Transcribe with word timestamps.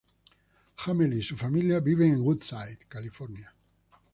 Hamel 0.77 1.13
y 1.13 1.21
su 1.21 1.37
familia 1.37 1.79
viven 1.79 2.11
en 2.13 2.21
Woodside, 2.23 2.87
California. 2.89 3.53